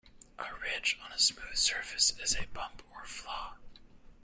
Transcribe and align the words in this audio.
A 0.39 0.47
ridge 0.59 0.97
on 1.05 1.11
a 1.11 1.19
smooth 1.19 1.55
surface 1.57 2.11
is 2.19 2.35
a 2.35 2.47
bump 2.51 2.81
or 2.95 3.05
flaw. 3.05 3.57